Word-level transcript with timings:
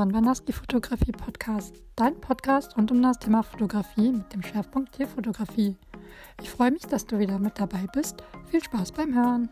Yvonne 0.00 0.14
Wanaski 0.14 0.54
Fotografie 0.54 1.12
Podcast, 1.12 1.76
dein 1.94 2.18
Podcast 2.22 2.74
rund 2.74 2.90
um 2.90 3.02
das 3.02 3.18
Thema 3.18 3.42
Fotografie 3.42 4.12
mit 4.12 4.32
dem 4.32 4.42
Schwerpunkt 4.42 4.92
Tierfotografie. 4.92 5.76
Ich 6.40 6.48
freue 6.48 6.70
mich, 6.70 6.86
dass 6.86 7.06
du 7.06 7.18
wieder 7.18 7.38
mit 7.38 7.58
dabei 7.58 7.86
bist. 7.92 8.24
Viel 8.46 8.64
Spaß 8.64 8.92
beim 8.92 9.14
Hören. 9.14 9.50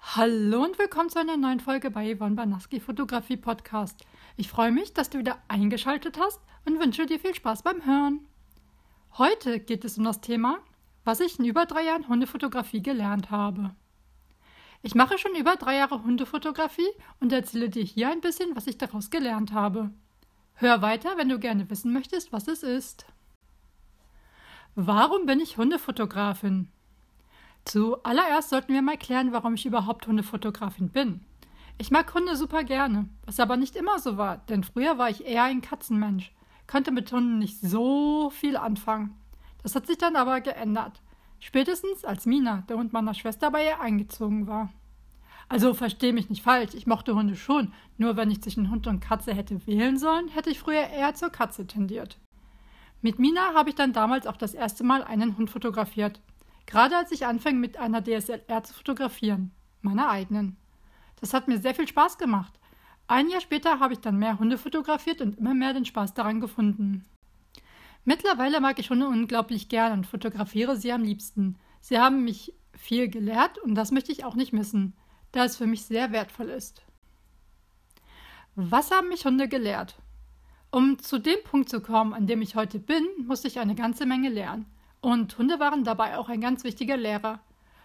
Hallo 0.00 0.64
und 0.64 0.76
willkommen 0.76 1.08
zu 1.08 1.20
einer 1.20 1.36
neuen 1.36 1.60
Folge 1.60 1.88
bei 1.92 2.16
Yvonne 2.16 2.34
Banaski 2.34 2.80
Fotografie 2.80 3.36
Podcast. 3.36 4.04
Ich 4.36 4.48
freue 4.48 4.72
mich, 4.72 4.92
dass 4.92 5.08
du 5.08 5.18
wieder 5.18 5.38
eingeschaltet 5.46 6.18
hast 6.18 6.40
und 6.64 6.80
wünsche 6.80 7.06
dir 7.06 7.20
viel 7.20 7.36
Spaß 7.36 7.62
beim 7.62 7.86
Hören. 7.86 8.26
Heute 9.18 9.60
geht 9.60 9.84
es 9.84 9.98
um 9.98 10.04
das 10.04 10.20
Thema, 10.20 10.58
was 11.04 11.20
ich 11.20 11.38
in 11.38 11.44
über 11.44 11.64
drei 11.64 11.84
Jahren 11.84 12.08
Hundefotografie 12.08 12.82
gelernt 12.82 13.30
habe. 13.30 13.76
Ich 14.82 14.96
mache 14.96 15.16
schon 15.16 15.36
über 15.36 15.54
drei 15.56 15.76
Jahre 15.76 16.02
Hundefotografie 16.02 16.88
und 17.20 17.32
erzähle 17.32 17.70
dir 17.70 17.84
hier 17.84 18.10
ein 18.10 18.20
bisschen, 18.20 18.56
was 18.56 18.66
ich 18.66 18.78
daraus 18.78 19.10
gelernt 19.10 19.52
habe. 19.52 19.90
Hör 20.54 20.82
weiter, 20.82 21.16
wenn 21.16 21.28
du 21.28 21.38
gerne 21.38 21.70
wissen 21.70 21.92
möchtest, 21.92 22.32
was 22.32 22.48
es 22.48 22.62
ist. 22.64 23.06
Warum 24.74 25.26
bin 25.26 25.38
ich 25.38 25.56
Hundefotografin? 25.56 26.68
Zuallererst 27.64 28.50
sollten 28.50 28.72
wir 28.72 28.82
mal 28.82 28.96
klären, 28.96 29.32
warum 29.32 29.54
ich 29.54 29.66
überhaupt 29.66 30.06
Hundefotografin 30.08 30.88
bin. 30.88 31.20
Ich 31.78 31.90
mag 31.90 32.12
Hunde 32.12 32.36
super 32.36 32.64
gerne, 32.64 33.08
was 33.24 33.38
aber 33.38 33.56
nicht 33.56 33.76
immer 33.76 33.98
so 33.98 34.16
war, 34.16 34.38
denn 34.48 34.64
früher 34.64 34.98
war 34.98 35.10
ich 35.10 35.24
eher 35.24 35.44
ein 35.44 35.62
Katzenmensch, 35.62 36.32
konnte 36.66 36.90
mit 36.90 37.12
Hunden 37.12 37.38
nicht 37.38 37.60
so 37.60 38.30
viel 38.30 38.56
anfangen. 38.56 39.16
Das 39.62 39.76
hat 39.76 39.86
sich 39.86 39.98
dann 39.98 40.16
aber 40.16 40.40
geändert. 40.40 41.00
Spätestens 41.38 42.04
als 42.04 42.24
Mina, 42.24 42.64
der 42.68 42.76
Hund 42.76 42.92
meiner 42.92 43.14
Schwester, 43.14 43.50
bei 43.50 43.66
ihr 43.66 43.80
eingezogen 43.80 44.46
war. 44.46 44.72
Also 45.52 45.74
versteh 45.74 46.12
mich 46.12 46.30
nicht 46.30 46.42
falsch, 46.42 46.72
ich 46.72 46.86
mochte 46.86 47.14
Hunde 47.14 47.36
schon, 47.36 47.74
nur 47.98 48.16
wenn 48.16 48.30
ich 48.30 48.40
zwischen 48.40 48.70
Hund 48.70 48.86
und 48.86 49.00
Katze 49.00 49.34
hätte 49.34 49.66
wählen 49.66 49.98
sollen, 49.98 50.28
hätte 50.28 50.48
ich 50.48 50.58
früher 50.58 50.88
eher 50.88 51.14
zur 51.14 51.28
Katze 51.28 51.66
tendiert. 51.66 52.16
Mit 53.02 53.18
Mina 53.18 53.52
habe 53.52 53.68
ich 53.68 53.74
dann 53.74 53.92
damals 53.92 54.26
auch 54.26 54.38
das 54.38 54.54
erste 54.54 54.82
Mal 54.82 55.04
einen 55.04 55.36
Hund 55.36 55.50
fotografiert. 55.50 56.22
Gerade 56.64 56.96
als 56.96 57.12
ich 57.12 57.26
anfing, 57.26 57.60
mit 57.60 57.76
einer 57.76 58.02
DSLR 58.02 58.62
zu 58.62 58.72
fotografieren. 58.72 59.50
Meiner 59.82 60.08
eigenen. 60.08 60.56
Das 61.20 61.34
hat 61.34 61.48
mir 61.48 61.58
sehr 61.58 61.74
viel 61.74 61.86
Spaß 61.86 62.16
gemacht. 62.16 62.58
Ein 63.06 63.28
Jahr 63.28 63.42
später 63.42 63.78
habe 63.78 63.92
ich 63.92 64.00
dann 64.00 64.18
mehr 64.18 64.38
Hunde 64.38 64.56
fotografiert 64.56 65.20
und 65.20 65.36
immer 65.36 65.52
mehr 65.52 65.74
den 65.74 65.84
Spaß 65.84 66.14
daran 66.14 66.40
gefunden. 66.40 67.04
Mittlerweile 68.06 68.62
mag 68.62 68.78
ich 68.78 68.88
Hunde 68.88 69.06
unglaublich 69.06 69.68
gern 69.68 69.92
und 69.92 70.06
fotografiere 70.06 70.78
sie 70.78 70.92
am 70.92 71.02
liebsten. 71.02 71.56
Sie 71.82 71.98
haben 71.98 72.24
mich 72.24 72.54
viel 72.74 73.08
gelehrt 73.08 73.58
und 73.58 73.74
das 73.74 73.90
möchte 73.90 74.12
ich 74.12 74.24
auch 74.24 74.34
nicht 74.34 74.54
missen, 74.54 74.94
da 75.32 75.44
es 75.44 75.56
für 75.56 75.66
mich 75.66 75.84
sehr 75.84 76.12
wertvoll 76.12 76.50
ist. 76.50 76.82
Was 78.54 78.90
haben 78.90 79.08
mich 79.08 79.24
Hunde 79.24 79.48
gelehrt? 79.48 79.96
Um 80.70 80.98
zu 80.98 81.18
dem 81.18 81.42
Punkt 81.44 81.68
zu 81.68 81.80
kommen, 81.80 82.14
an 82.14 82.26
dem 82.26 82.42
ich 82.42 82.54
heute 82.54 82.78
bin, 82.78 83.06
musste 83.26 83.48
ich 83.48 83.58
eine 83.58 83.74
ganze 83.74 84.06
Menge 84.06 84.28
lernen. 84.28 84.66
Und 85.00 85.36
Hunde 85.36 85.58
waren 85.58 85.84
dabei 85.84 86.16
auch 86.16 86.28
ein 86.28 86.40
ganz 86.40 86.64
wichtiger 86.64 86.96
Lehrer. 86.96 87.40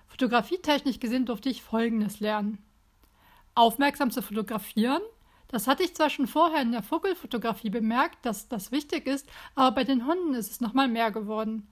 Fotografietechnisch 0.08 1.00
gesehen 1.00 1.26
durfte 1.26 1.50
ich 1.50 1.64
Folgendes 1.64 2.20
lernen. 2.20 2.60
Aufmerksam 3.56 4.12
zu 4.12 4.22
fotografieren, 4.22 5.02
das 5.48 5.68
hatte 5.68 5.84
ich 5.84 5.96
zwar 5.96 6.10
schon 6.10 6.28
vorher 6.28 6.62
in 6.62 6.72
der 6.72 6.84
Vogelfotografie 6.84 7.70
bemerkt, 7.70 8.26
dass 8.26 8.50
das 8.50 8.72
wichtig 8.72 9.08
ist, 9.08 9.28
aber 9.56 9.76
bei 9.76 9.84
den 9.84 10.06
Hunden 10.06 10.34
ist 10.34 10.52
es 10.52 10.62
nochmal 10.62 10.88
mehr 10.88 11.12
geworden. 11.12 11.68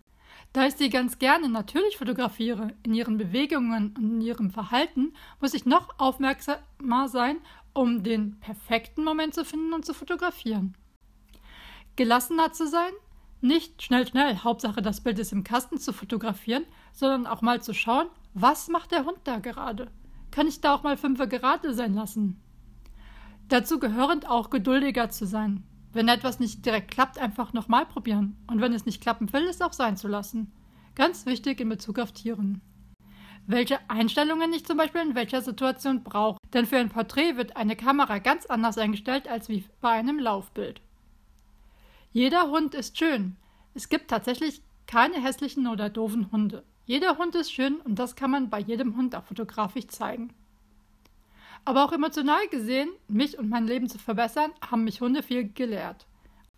Da 0.56 0.67
ich 0.67 0.75
sie 0.75 0.89
ganz 0.89 1.20
gerne 1.20 1.50
natürlich 1.50 1.98
fotografiere, 1.98 2.72
in 2.84 2.94
ihren 2.94 3.17
Bewegungen 3.17 3.94
und 3.98 4.00
in 4.00 4.22
ihrem 4.22 4.52
Verhalten, 4.52 5.11
muss 5.42 5.53
ich 5.53 5.66
noch 5.66 6.00
aufmerksamer 6.00 7.09
sein, 7.09 7.39
um 7.73 8.03
den 8.03 8.39
perfekten 8.39 9.03
Moment 9.03 9.33
zu 9.33 9.44
finden 9.44 9.73
und 9.73 9.86
zu 9.86 9.94
fotografieren. 9.94 10.73
Gelassener 11.98 12.54
zu 12.54 12.70
sein, 12.70 12.94
nicht 13.42 13.83
schnell, 13.83 14.08
schnell, 14.08 14.38
Hauptsache 14.45 14.82
das 14.82 15.02
Bild 15.02 15.20
ist 15.20 15.33
im 15.33 15.44
Kasten 15.44 15.77
zu 15.77 15.92
fotografieren, 15.92 16.64
sondern 16.94 17.27
auch 17.27 17.42
mal 17.42 17.61
zu 17.61 17.73
schauen, 17.73 18.08
was 18.33 18.70
macht 18.70 18.94
der 18.94 19.04
Hund 19.04 19.20
da 19.26 19.39
gerade? 19.39 19.92
Kann 20.32 20.48
ich 20.48 20.61
da 20.61 20.73
auch 20.73 20.83
mal 20.83 20.95
fünfe 20.95 21.27
gerade 21.27 21.73
sein 21.73 21.95
lassen? 21.95 22.39
Dazu 23.49 23.77
gehörend 23.77 24.26
auch 24.30 24.49
geduldiger 24.49 25.10
zu 25.10 25.27
sein. 25.27 25.65
Wenn 25.95 26.10
etwas 26.10 26.42
nicht 26.42 26.66
direkt 26.66 26.92
klappt, 26.92 27.17
einfach 27.17 27.54
nochmal 27.54 27.86
probieren. 27.86 28.36
Und 28.48 28.60
wenn 28.60 28.73
es 28.73 28.86
nicht 28.86 29.00
klappen 29.00 29.32
will, 29.32 29.48
es 29.48 29.61
auch 29.61 29.72
sein 29.72 29.95
zu 29.95 30.10
lassen. 30.10 30.52
Ganz 30.94 31.26
wichtig 31.26 31.61
in 31.61 31.70
Bezug 31.70 32.00
auf 32.00 32.11
Tieren. 32.11 32.60
Welche 33.48 33.80
Einstellungen 33.89 34.52
ich 34.52 34.66
zum 34.66 34.76
Beispiel 34.76 35.00
in 35.00 35.16
welcher 35.16 35.42
Situation 35.42 36.04
brauche. 36.04 36.38
Denn 36.54 36.66
für 36.66 36.76
ein 36.80 36.89
Porträt 36.89 37.38
wird 37.38 37.56
eine 37.56 37.78
Kamera 37.78 38.20
ganz 38.20 38.45
anders 38.45 38.78
eingestellt 38.78 39.30
als 39.30 39.48
wie 39.48 39.64
bei 39.80 39.92
einem 39.92 40.20
Laufbild. 40.20 40.82
Jeder 42.12 42.52
Hund 42.52 42.76
ist 42.76 42.98
schön. 42.98 43.38
Es 43.73 43.88
gibt 43.88 44.10
tatsächlich 44.10 44.64
keine 44.88 45.23
hässlichen 45.23 45.66
oder 45.66 45.89
doofen 45.89 46.30
Hunde. 46.30 46.66
Jeder 46.86 47.17
Hund 47.17 47.36
ist 47.36 47.54
schön 47.54 47.77
und 47.77 48.00
das 48.00 48.17
kann 48.17 48.32
man 48.32 48.50
bei 48.50 48.60
jedem 48.60 48.98
Hund 48.98 49.16
auch 49.16 49.23
fotografisch 49.23 49.88
zeigen. 49.88 50.33
Aber 51.65 51.83
auch 51.83 51.92
emotional 51.92 52.48
gesehen, 52.48 52.89
mich 53.08 53.39
und 53.39 53.49
mein 53.49 53.65
Leben 53.65 53.89
zu 53.89 53.98
verbessern, 53.98 54.52
haben 54.70 54.83
mich 54.83 55.02
Hunde 55.02 55.23
viel 55.23 55.52
gelehrt. 55.52 56.05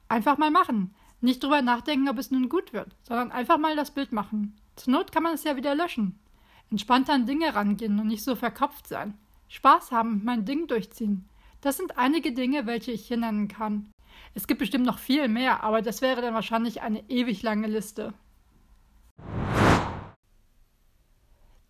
Einfach 0.10 0.38
mal 0.38 0.52
machen. 0.52 0.94
Nicht 1.22 1.42
drüber 1.42 1.62
nachdenken, 1.62 2.10
ob 2.10 2.18
es 2.18 2.30
nun 2.30 2.50
gut 2.50 2.74
wird, 2.74 2.96
sondern 3.04 3.32
einfach 3.32 3.58
mal 3.58 3.76
das 3.76 3.92
Bild 3.92 4.12
machen. 4.12 4.58
Zur 4.76 4.94
Not 4.94 5.14
kann 5.14 5.24
man 5.24 5.34
es 5.34 5.46
ja 5.46 5.56
wieder 5.56 5.74
löschen. 5.74 6.20
Entspannt 6.70 7.10
an 7.10 7.26
Dinge 7.26 7.56
rangehen 7.56 7.98
und 8.00 8.08
nicht 8.08 8.24
so 8.24 8.36
verkopft 8.36 8.88
sein. 8.88 9.18
Spaß 9.48 9.92
haben 9.92 10.22
mein 10.26 10.44
Ding 10.44 10.68
durchziehen. 10.68 11.28
Das 11.62 11.78
sind 11.78 11.98
einige 11.98 12.34
Dinge, 12.34 12.66
welche 12.66 12.92
ich 12.92 13.08
hier 13.08 13.18
nennen 13.18 13.48
kann. 13.48 13.90
Es 14.34 14.46
gibt 14.46 14.60
bestimmt 14.60 14.86
noch 14.86 15.00
viel 15.00 15.30
mehr, 15.30 15.64
aber 15.64 15.82
das 15.82 16.02
wäre 16.02 16.22
dann 16.22 16.34
wahrscheinlich 16.34 16.82
eine 16.82 17.10
ewig 17.10 17.42
lange 17.42 17.68
Liste. 17.68 18.14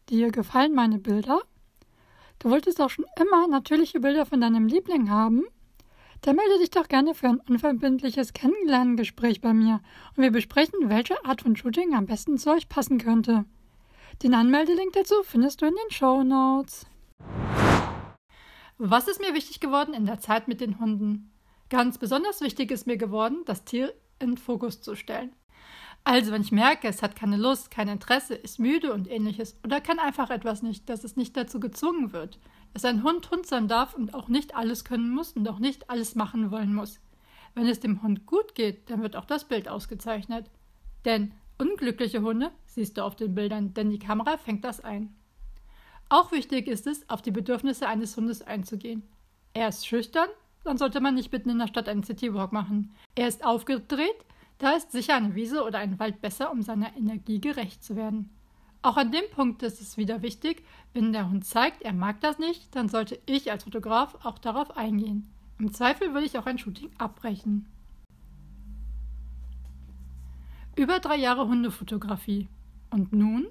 Dir 0.09 0.31
gefallen 0.31 0.73
meine 0.73 0.97
Bilder? 0.97 1.41
Du 2.39 2.51
wolltest 2.51 2.79
doch 2.79 2.89
schon 2.89 3.05
immer 3.19 3.47
natürliche 3.47 3.99
Bilder 3.99 4.25
von 4.25 4.41
deinem 4.41 4.67
Liebling 4.67 5.09
haben? 5.09 5.45
Dann 6.21 6.35
melde 6.35 6.59
dich 6.59 6.69
doch 6.69 6.87
gerne 6.87 7.15
für 7.15 7.27
ein 7.27 7.41
unverbindliches 7.49 8.33
Kennenlerngespräch 8.33 9.41
bei 9.41 9.53
mir 9.53 9.81
und 10.15 10.23
wir 10.23 10.31
besprechen, 10.31 10.89
welche 10.89 11.23
Art 11.25 11.41
von 11.41 11.55
Shooting 11.55 11.95
am 11.95 12.05
besten 12.05 12.37
zu 12.37 12.51
euch 12.51 12.69
passen 12.69 12.99
könnte. 12.99 13.45
Den 14.23 14.33
Anmeldelink 14.33 14.93
dazu 14.93 15.15
findest 15.23 15.61
du 15.61 15.65
in 15.65 15.75
den 15.75 15.91
Show 15.91 16.23
Notes. 16.23 16.85
Was 18.77 19.07
ist 19.07 19.19
mir 19.19 19.33
wichtig 19.33 19.59
geworden 19.59 19.95
in 19.95 20.05
der 20.05 20.19
Zeit 20.19 20.47
mit 20.47 20.61
den 20.61 20.79
Hunden? 20.79 21.31
Ganz 21.69 21.97
besonders 21.97 22.41
wichtig 22.41 22.71
ist 22.71 22.85
mir 22.85 22.97
geworden, 22.97 23.41
das 23.45 23.63
Tier 23.63 23.93
in 24.19 24.37
Fokus 24.37 24.81
zu 24.81 24.95
stellen. 24.95 25.33
Also, 26.09 26.31
wenn 26.31 26.41
ich 26.41 26.53
merke, 26.53 26.87
es 26.87 27.03
hat 27.03 27.17
keine 27.17 27.35
Lust, 27.35 27.69
kein 27.69 27.89
Interesse, 27.89 28.33
ist 28.33 28.59
müde 28.59 28.93
und 28.93 29.11
ähnliches 29.11 29.57
oder 29.65 29.81
kann 29.81 29.99
einfach 29.99 30.29
etwas 30.29 30.63
nicht, 30.63 30.87
dass 30.87 31.03
es 31.03 31.17
nicht 31.17 31.35
dazu 31.35 31.59
gezwungen 31.59 32.13
wird, 32.13 32.39
dass 32.73 32.85
ein 32.85 33.03
Hund 33.03 33.29
Hund 33.29 33.45
sein 33.45 33.67
darf 33.67 33.93
und 33.93 34.13
auch 34.13 34.29
nicht 34.29 34.55
alles 34.55 34.85
können 34.85 35.09
muss 35.09 35.33
und 35.33 35.45
auch 35.49 35.59
nicht 35.59 35.89
alles 35.89 36.15
machen 36.15 36.49
wollen 36.49 36.73
muss. 36.73 37.01
Wenn 37.55 37.67
es 37.67 37.81
dem 37.81 38.03
Hund 38.03 38.25
gut 38.25 38.55
geht, 38.55 38.89
dann 38.89 39.01
wird 39.01 39.17
auch 39.17 39.25
das 39.25 39.49
Bild 39.49 39.67
ausgezeichnet. 39.67 40.49
Denn 41.03 41.33
unglückliche 41.57 42.21
Hunde 42.21 42.51
siehst 42.67 42.97
du 42.97 43.03
auf 43.03 43.17
den 43.17 43.35
Bildern, 43.35 43.73
denn 43.73 43.89
die 43.89 43.99
Kamera 43.99 44.37
fängt 44.37 44.63
das 44.63 44.79
ein. 44.79 45.13
Auch 46.07 46.31
wichtig 46.31 46.67
ist 46.67 46.87
es, 46.87 47.09
auf 47.09 47.21
die 47.21 47.31
Bedürfnisse 47.31 47.85
eines 47.85 48.15
Hundes 48.15 48.41
einzugehen. 48.41 49.03
Er 49.53 49.67
ist 49.67 49.85
schüchtern, 49.85 50.29
dann 50.63 50.77
sollte 50.77 51.01
man 51.01 51.15
nicht 51.15 51.33
mitten 51.33 51.49
in 51.49 51.59
der 51.59 51.67
Stadt 51.67 51.89
einen 51.89 52.05
Citywalk 52.05 52.53
machen. 52.53 52.95
Er 53.15 53.27
ist 53.27 53.43
aufgedreht, 53.43 54.23
da 54.57 54.71
ist 54.71 54.91
sicher 54.91 55.15
eine 55.15 55.35
Wiese 55.35 55.63
oder 55.63 55.79
ein 55.79 55.99
Wald 55.99 56.21
besser, 56.21 56.51
um 56.51 56.61
seiner 56.61 56.95
Energie 56.95 57.39
gerecht 57.39 57.83
zu 57.83 57.95
werden. 57.95 58.29
Auch 58.81 58.97
an 58.97 59.11
dem 59.11 59.23
Punkt 59.31 59.63
ist 59.63 59.81
es 59.81 59.97
wieder 59.97 60.21
wichtig, 60.21 60.63
wenn 60.93 61.13
der 61.13 61.29
Hund 61.29 61.45
zeigt, 61.45 61.81
er 61.81 61.93
mag 61.93 62.21
das 62.21 62.39
nicht, 62.39 62.75
dann 62.75 62.89
sollte 62.89 63.19
ich 63.25 63.51
als 63.51 63.63
Fotograf 63.63 64.25
auch 64.25 64.39
darauf 64.39 64.77
eingehen. 64.77 65.27
Im 65.59 65.73
Zweifel 65.73 66.13
würde 66.13 66.25
ich 66.25 66.37
auch 66.37 66.45
ein 66.45 66.59
Shooting 66.59 66.91
abbrechen. 66.97 67.67
Über 70.75 70.99
drei 70.99 71.15
Jahre 71.15 71.47
Hundefotografie. 71.47 72.47
Und 72.91 73.11
nun? 73.11 73.47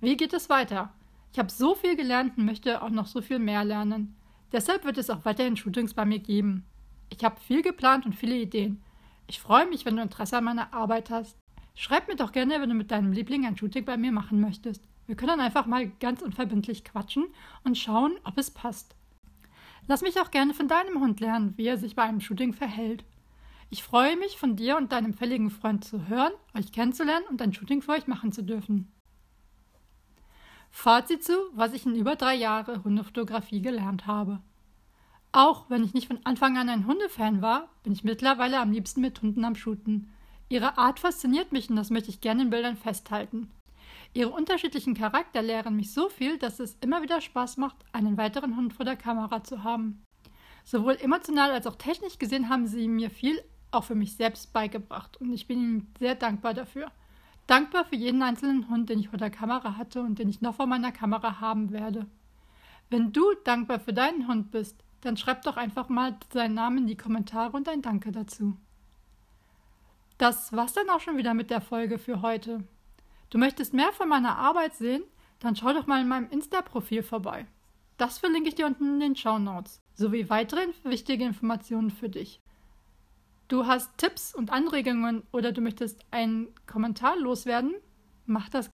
Wie 0.00 0.16
geht 0.16 0.32
es 0.32 0.48
weiter? 0.48 0.92
Ich 1.32 1.38
habe 1.38 1.50
so 1.50 1.74
viel 1.74 1.96
gelernt 1.96 2.38
und 2.38 2.44
möchte 2.44 2.82
auch 2.82 2.90
noch 2.90 3.06
so 3.06 3.20
viel 3.22 3.38
mehr 3.38 3.64
lernen. 3.64 4.14
Deshalb 4.52 4.84
wird 4.84 4.98
es 4.98 5.10
auch 5.10 5.24
weiterhin 5.24 5.56
Shootings 5.56 5.94
bei 5.94 6.04
mir 6.04 6.20
geben. 6.20 6.64
Ich 7.10 7.24
habe 7.24 7.40
viel 7.40 7.62
geplant 7.62 8.06
und 8.06 8.14
viele 8.14 8.36
Ideen. 8.36 8.82
Ich 9.26 9.40
freue 9.40 9.66
mich, 9.66 9.84
wenn 9.84 9.96
du 9.96 10.02
Interesse 10.02 10.38
an 10.38 10.44
meiner 10.44 10.72
Arbeit 10.74 11.10
hast. 11.10 11.36
Schreib 11.74 12.08
mir 12.08 12.16
doch 12.16 12.32
gerne, 12.32 12.60
wenn 12.60 12.68
du 12.68 12.74
mit 12.74 12.90
deinem 12.90 13.12
Liebling 13.12 13.46
ein 13.46 13.56
Shooting 13.56 13.84
bei 13.84 13.96
mir 13.96 14.12
machen 14.12 14.40
möchtest. 14.40 14.82
Wir 15.06 15.16
können 15.16 15.40
einfach 15.40 15.66
mal 15.66 15.88
ganz 16.00 16.22
unverbindlich 16.22 16.84
quatschen 16.84 17.26
und 17.64 17.78
schauen, 17.78 18.12
ob 18.24 18.38
es 18.38 18.50
passt. 18.50 18.94
Lass 19.88 20.02
mich 20.02 20.20
auch 20.20 20.30
gerne 20.30 20.54
von 20.54 20.68
deinem 20.68 21.00
Hund 21.00 21.20
lernen, 21.20 21.54
wie 21.56 21.66
er 21.66 21.78
sich 21.78 21.96
bei 21.96 22.02
einem 22.02 22.20
Shooting 22.20 22.52
verhält. 22.52 23.04
Ich 23.70 23.82
freue 23.82 24.16
mich, 24.16 24.36
von 24.36 24.54
dir 24.54 24.76
und 24.76 24.92
deinem 24.92 25.14
fälligen 25.14 25.50
Freund 25.50 25.84
zu 25.84 26.06
hören, 26.06 26.32
euch 26.54 26.72
kennenzulernen 26.72 27.24
und 27.30 27.40
ein 27.40 27.54
Shooting 27.54 27.82
für 27.82 27.92
euch 27.92 28.06
machen 28.06 28.30
zu 28.30 28.44
dürfen. 28.44 28.92
Fazit 30.70 31.24
zu, 31.24 31.32
was 31.54 31.72
ich 31.72 31.84
in 31.86 31.94
über 31.94 32.16
drei 32.16 32.34
Jahren 32.34 32.84
Hundefotografie 32.84 33.60
gelernt 33.60 34.06
habe. 34.06 34.40
Auch 35.32 35.70
wenn 35.70 35.82
ich 35.82 35.94
nicht 35.94 36.08
von 36.08 36.20
Anfang 36.24 36.58
an 36.58 36.68
ein 36.68 36.86
Hundefan 36.86 37.40
war, 37.40 37.70
bin 37.82 37.94
ich 37.94 38.04
mittlerweile 38.04 38.60
am 38.60 38.70
liebsten 38.70 39.00
mit 39.00 39.20
Hunden 39.22 39.46
am 39.46 39.56
Shooten. 39.56 40.12
Ihre 40.50 40.76
Art 40.76 41.00
fasziniert 41.00 41.52
mich 41.52 41.70
und 41.70 41.76
das 41.76 41.88
möchte 41.88 42.10
ich 42.10 42.20
gerne 42.20 42.42
in 42.42 42.50
Bildern 42.50 42.76
festhalten. 42.76 43.50
Ihre 44.12 44.28
unterschiedlichen 44.28 44.92
Charakter 44.92 45.40
lehren 45.40 45.74
mich 45.76 45.94
so 45.94 46.10
viel, 46.10 46.36
dass 46.36 46.60
es 46.60 46.76
immer 46.82 47.02
wieder 47.02 47.22
Spaß 47.22 47.56
macht, 47.56 47.76
einen 47.92 48.18
weiteren 48.18 48.58
Hund 48.58 48.74
vor 48.74 48.84
der 48.84 48.96
Kamera 48.96 49.42
zu 49.42 49.64
haben. 49.64 50.02
Sowohl 50.64 50.98
emotional 51.00 51.50
als 51.50 51.66
auch 51.66 51.76
technisch 51.76 52.18
gesehen 52.18 52.50
haben 52.50 52.66
sie 52.66 52.86
mir 52.86 53.08
viel 53.08 53.42
auch 53.70 53.84
für 53.84 53.94
mich 53.94 54.16
selbst 54.16 54.52
beigebracht 54.52 55.16
und 55.16 55.32
ich 55.32 55.46
bin 55.46 55.58
ihnen 55.58 55.94
sehr 55.98 56.14
dankbar 56.14 56.52
dafür. 56.52 56.92
Dankbar 57.46 57.86
für 57.86 57.96
jeden 57.96 58.22
einzelnen 58.22 58.68
Hund, 58.68 58.90
den 58.90 58.98
ich 58.98 59.08
vor 59.08 59.18
der 59.18 59.30
Kamera 59.30 59.78
hatte 59.78 60.02
und 60.02 60.18
den 60.18 60.28
ich 60.28 60.42
noch 60.42 60.56
vor 60.56 60.66
meiner 60.66 60.92
Kamera 60.92 61.40
haben 61.40 61.72
werde. 61.72 62.06
Wenn 62.90 63.14
du 63.14 63.24
dankbar 63.44 63.80
für 63.80 63.94
deinen 63.94 64.28
Hund 64.28 64.50
bist, 64.50 64.84
dann 65.02 65.16
schreib 65.16 65.42
doch 65.42 65.56
einfach 65.56 65.88
mal 65.88 66.16
seinen 66.32 66.54
Namen 66.54 66.78
in 66.78 66.86
die 66.86 66.96
Kommentare 66.96 67.54
und 67.56 67.68
ein 67.68 67.82
Danke 67.82 68.10
dazu. 68.12 68.56
Das 70.16 70.52
war's 70.52 70.72
dann 70.72 70.88
auch 70.88 71.00
schon 71.00 71.16
wieder 71.16 71.34
mit 71.34 71.50
der 71.50 71.60
Folge 71.60 71.98
für 71.98 72.22
heute. 72.22 72.64
Du 73.28 73.38
möchtest 73.38 73.74
mehr 73.74 73.92
von 73.92 74.08
meiner 74.08 74.38
Arbeit 74.38 74.74
sehen? 74.74 75.02
Dann 75.40 75.56
schau 75.56 75.72
doch 75.72 75.86
mal 75.86 76.00
in 76.00 76.08
meinem 76.08 76.30
Insta-Profil 76.30 77.02
vorbei. 77.02 77.46
Das 77.98 78.18
verlinke 78.18 78.48
ich 78.48 78.54
dir 78.54 78.66
unten 78.66 78.94
in 78.94 79.00
den 79.00 79.16
Show 79.16 79.38
Notes, 79.38 79.80
sowie 79.94 80.30
weitere 80.30 80.68
wichtige 80.84 81.24
Informationen 81.24 81.90
für 81.90 82.08
dich. 82.08 82.40
Du 83.48 83.66
hast 83.66 83.98
Tipps 83.98 84.34
und 84.34 84.52
Anregungen 84.52 85.24
oder 85.32 85.50
du 85.50 85.60
möchtest 85.60 86.04
einen 86.12 86.48
Kommentar 86.66 87.16
loswerden? 87.16 87.74
Mach 88.24 88.48
das. 88.48 88.70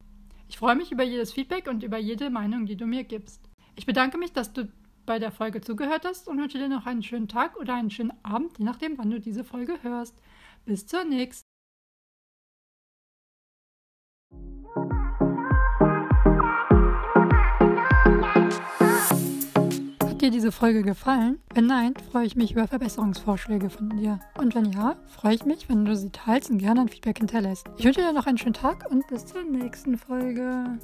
Ich 0.47 0.57
freue 0.57 0.75
mich 0.75 0.91
über 0.91 1.03
jedes 1.03 1.31
Feedback 1.31 1.67
und 1.67 1.83
über 1.83 1.97
jede 1.97 2.29
Meinung, 2.29 2.65
die 2.65 2.75
du 2.75 2.87
mir 2.87 3.03
gibst. 3.03 3.41
Ich 3.75 3.85
bedanke 3.85 4.17
mich, 4.17 4.33
dass 4.33 4.51
du 4.51 4.67
bei 5.05 5.19
der 5.19 5.31
Folge 5.31 5.61
zugehört 5.61 6.05
hast 6.05 6.27
und 6.27 6.37
wünsche 6.37 6.57
dir 6.57 6.67
noch 6.67 6.85
einen 6.85 7.03
schönen 7.03 7.27
Tag 7.27 7.57
oder 7.57 7.75
einen 7.75 7.91
schönen 7.91 8.13
Abend, 8.23 8.57
je 8.57 8.65
nachdem, 8.65 8.97
wann 8.97 9.09
du 9.09 9.19
diese 9.19 9.43
Folge 9.43 9.81
hörst. 9.81 10.15
Bis 10.65 10.85
zur 10.87 11.03
nächsten. 11.03 11.45
Hat 20.01 20.21
dir 20.21 20.31
diese 20.31 20.51
Folge 20.51 20.81
gefallen? 20.81 21.39
Wenn 21.53 21.67
nein, 21.67 21.93
freue 22.11 22.25
ich 22.25 22.35
mich 22.35 22.51
über 22.51 22.67
Verbesserungsvorschläge 22.67 23.69
von 23.69 23.89
dir. 23.89 24.19
Und 24.39 24.55
wenn 24.55 24.71
ja, 24.71 24.95
freue 25.07 25.35
ich 25.35 25.45
mich, 25.45 25.69
wenn 25.69 25.85
du 25.85 25.95
sie 25.95 26.11
teilst 26.11 26.49
und 26.49 26.57
gerne 26.57 26.81
ein 26.81 26.89
Feedback 26.89 27.19
hinterlässt. 27.19 27.67
Ich 27.77 27.85
wünsche 27.85 28.01
dir 28.01 28.11
noch 28.11 28.25
einen 28.25 28.37
schönen 28.37 28.53
Tag 28.53 28.89
und 28.89 29.05
bis 29.07 29.25
zur 29.25 29.43
nächsten 29.43 29.97
Folge. 29.97 30.79